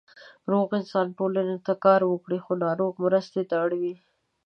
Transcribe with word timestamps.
روغ 0.51 0.67
انسان 0.79 1.07
ټولنې 1.17 1.57
ته 1.65 1.73
کار 1.85 2.01
ورکوي، 2.05 2.39
خو 2.45 2.51
ناروغ 2.65 2.93
مرستې 3.03 3.41
ته 3.49 3.55
اړ 3.63 3.71
وي. 3.81 3.95